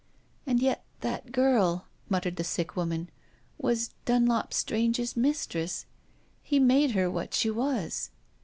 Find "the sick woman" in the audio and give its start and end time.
2.37-3.11